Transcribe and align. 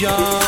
job. 0.00 0.39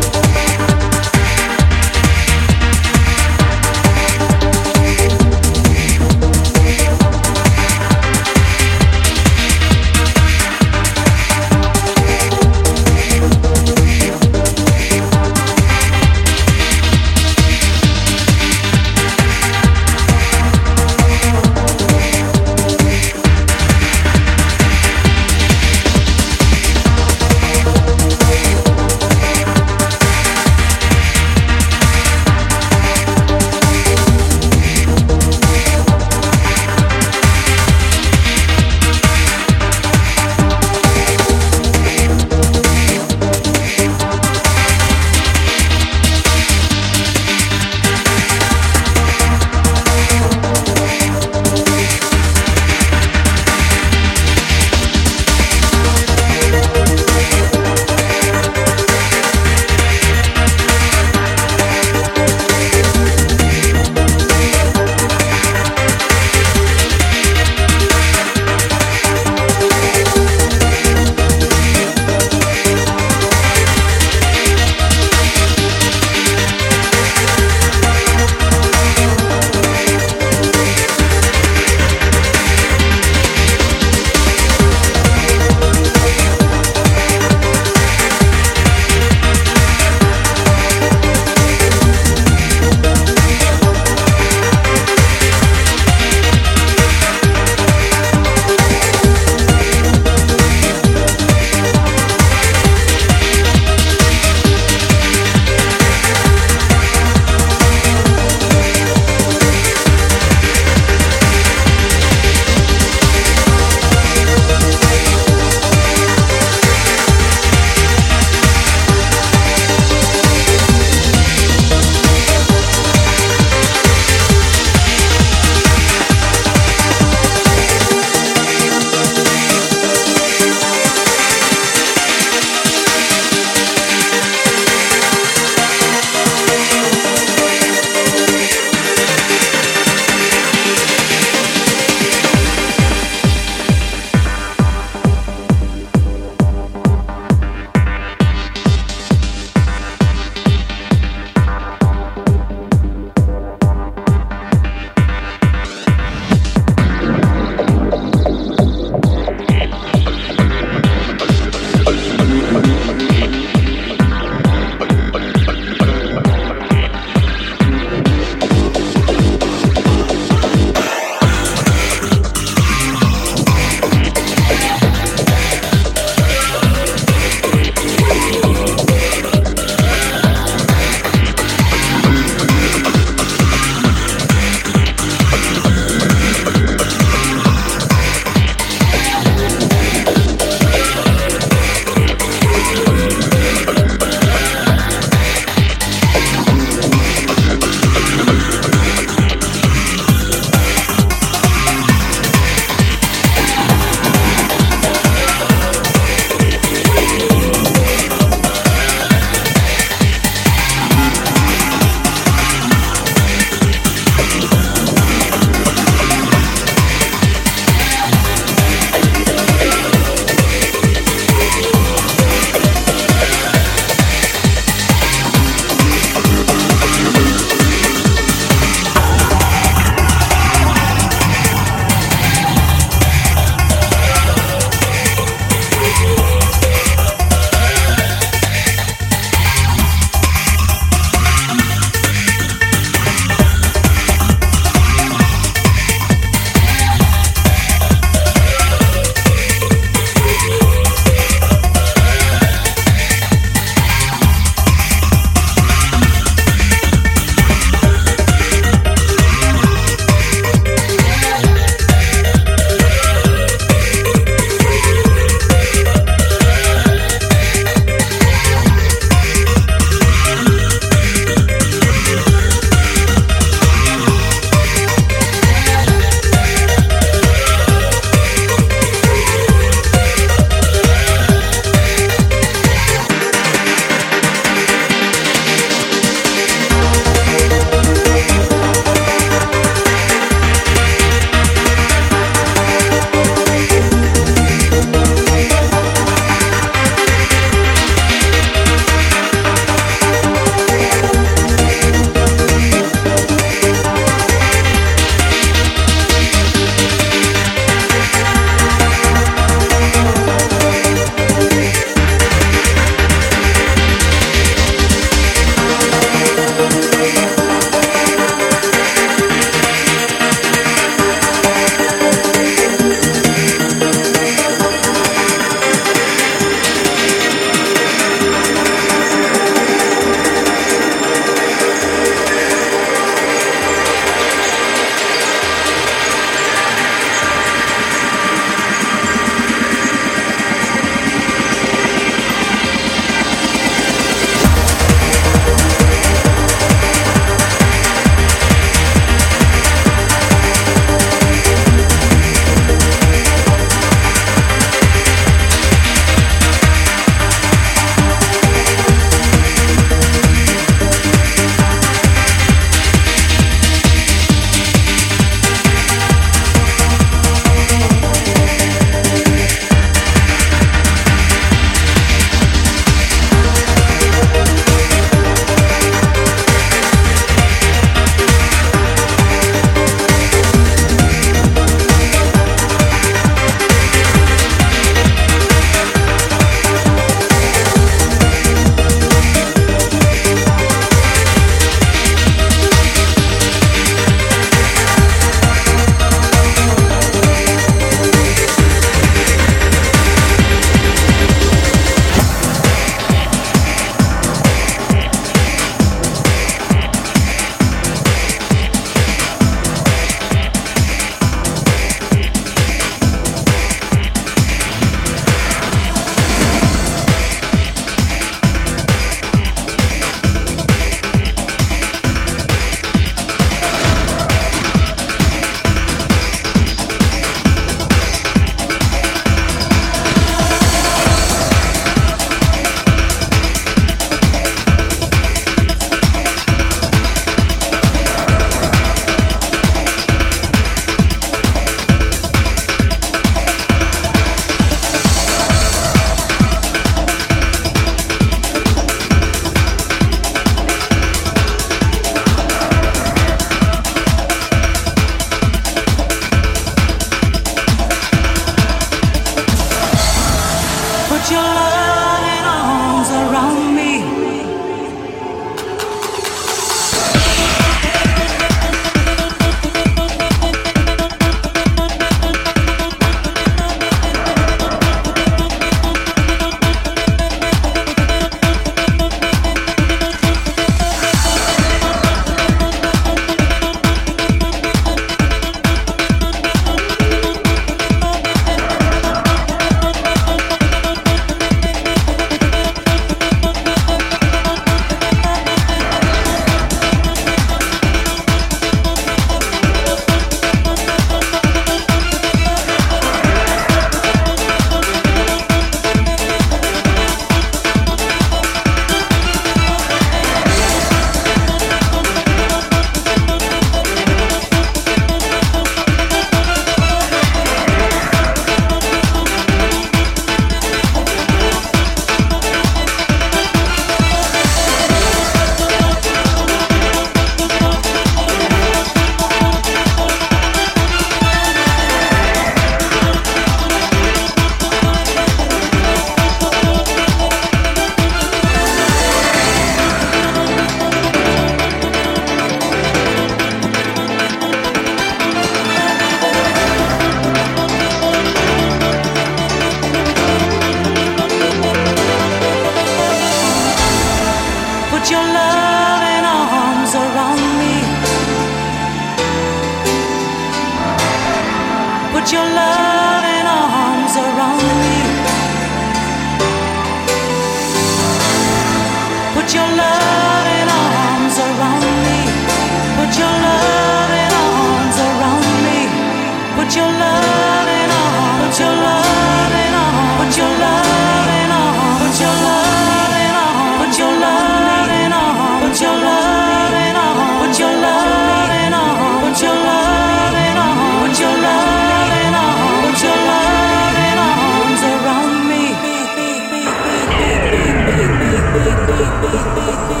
Beep, 599.61 599.89
beep. 599.89 600.00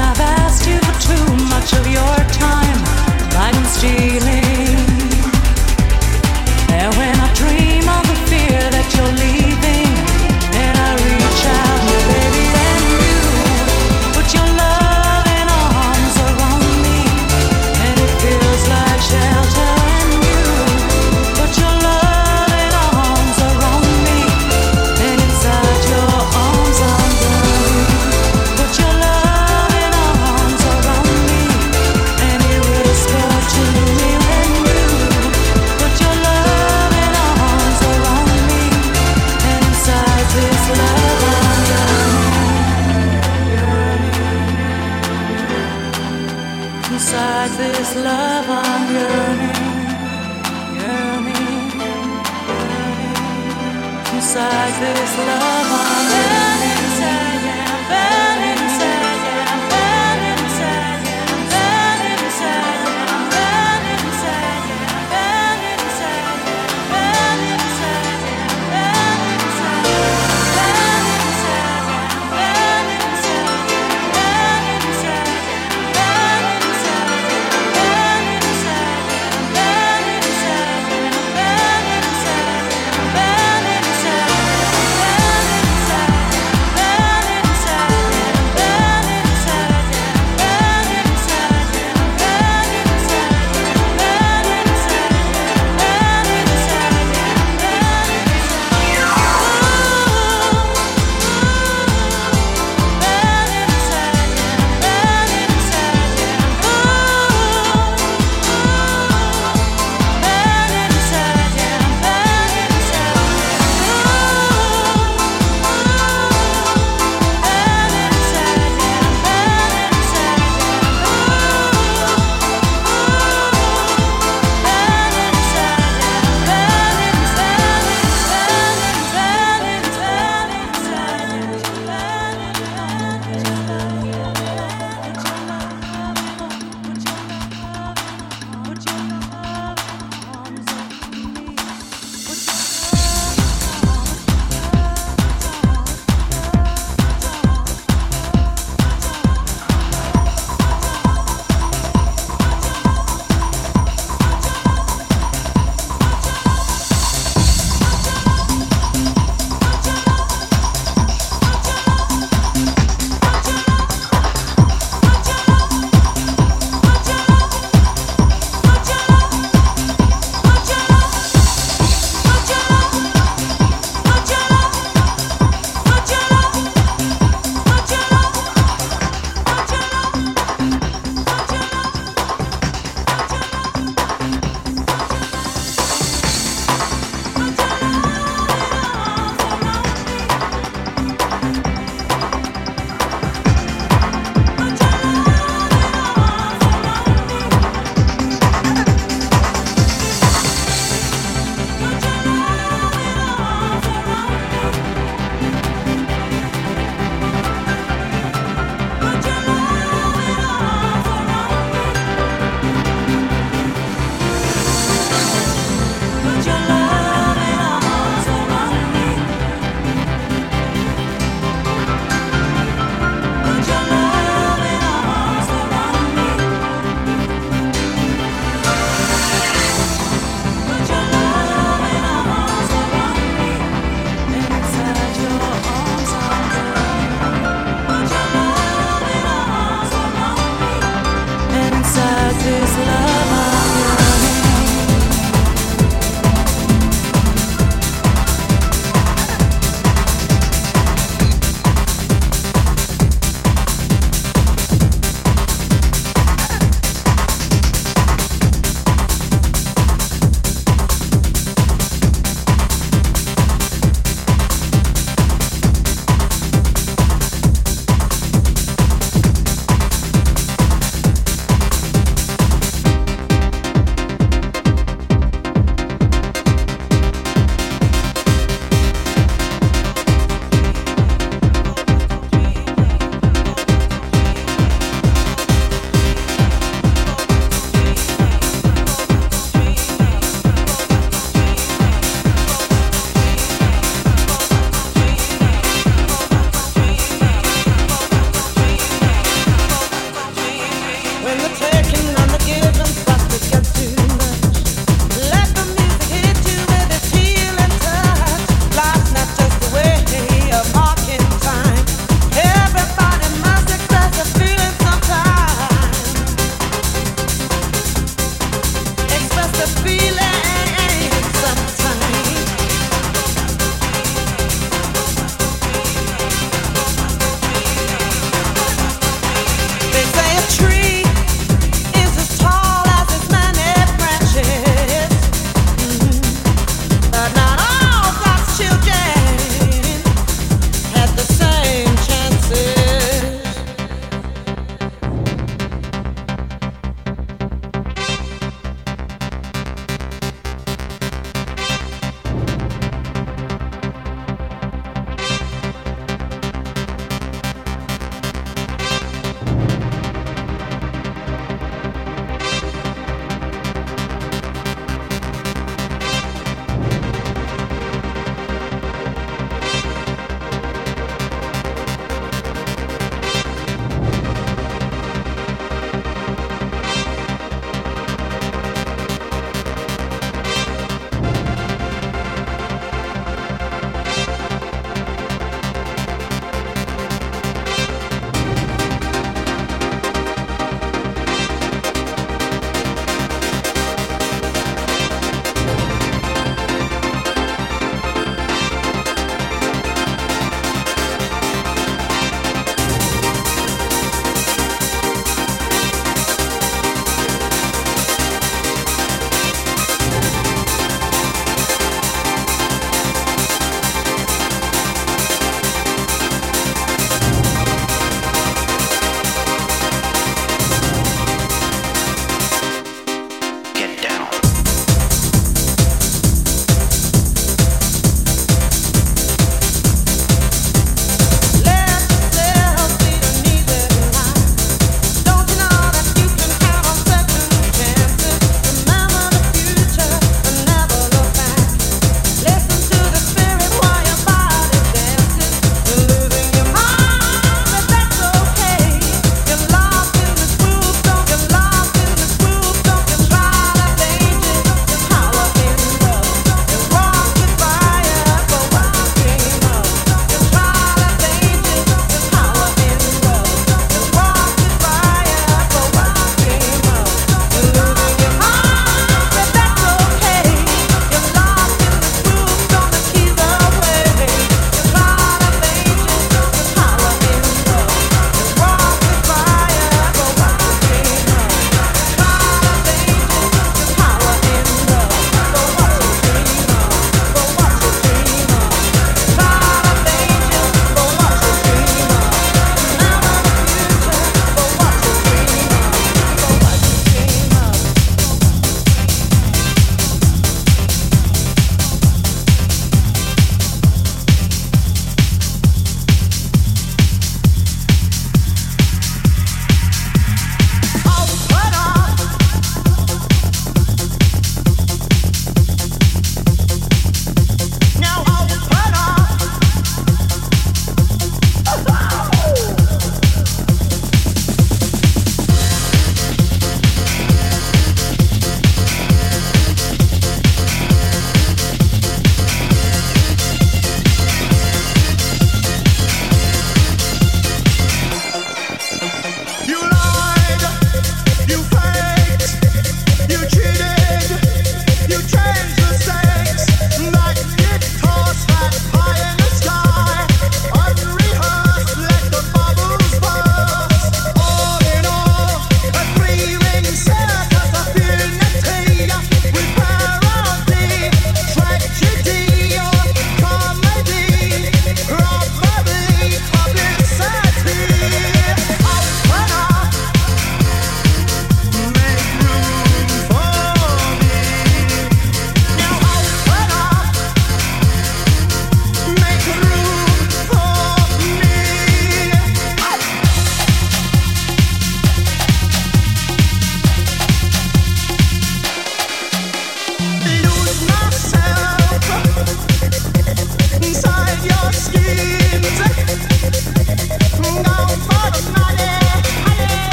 I've 0.00 0.20
asked 0.20 0.66
you 0.66 0.78
for 0.78 0.96
too 1.00 1.26
much 1.48 1.72
of 1.72 1.86
your 1.86 2.16
time. 2.32 2.71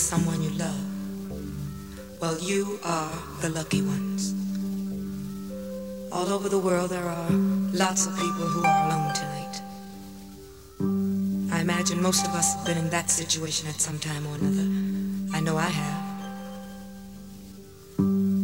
Someone 0.00 0.42
you 0.42 0.50
love. 0.50 0.80
Well, 2.20 2.38
you 2.38 2.80
are 2.84 3.12
the 3.42 3.50
lucky 3.50 3.82
ones. 3.82 4.34
All 6.10 6.28
over 6.28 6.48
the 6.48 6.58
world, 6.58 6.90
there 6.90 7.04
are 7.04 7.30
lots 7.30 8.06
of 8.06 8.14
people 8.16 8.46
who 8.48 8.64
are 8.64 8.86
alone 8.86 9.14
tonight. 9.14 9.62
I 11.52 11.60
imagine 11.60 12.02
most 12.02 12.26
of 12.26 12.34
us 12.34 12.54
have 12.54 12.64
been 12.66 12.78
in 12.78 12.90
that 12.90 13.10
situation 13.10 13.68
at 13.68 13.80
some 13.80 13.98
time 13.98 14.26
or 14.26 14.34
another. 14.36 14.66
I 15.36 15.40
know 15.40 15.56
I 15.56 15.68
have. 15.68 16.10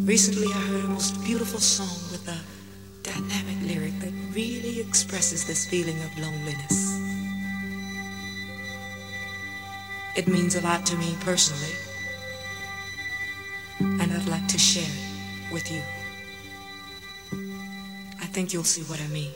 Recently, 0.06 0.46
I 0.46 0.60
heard 0.70 0.84
a 0.84 0.88
most 0.88 1.22
beautiful 1.24 1.58
song 1.58 1.96
with 2.12 2.28
a 2.28 2.38
dynamic 3.02 3.58
lyric 3.62 3.98
that 4.00 4.12
really 4.34 4.80
expresses 4.80 5.46
this 5.46 5.66
feeling 5.66 5.96
of 6.02 6.16
loneliness. 6.18 6.85
It 10.16 10.26
means 10.26 10.54
a 10.54 10.62
lot 10.62 10.86
to 10.86 10.96
me 10.96 11.14
personally, 11.20 11.74
and 14.00 14.10
I'd 14.10 14.26
like 14.26 14.48
to 14.48 14.58
share 14.58 14.82
it 14.82 15.52
with 15.52 15.70
you. 15.70 15.82
I 18.18 18.24
think 18.24 18.54
you'll 18.54 18.64
see 18.64 18.82
what 18.84 18.98
I 18.98 19.08
mean. 19.08 19.30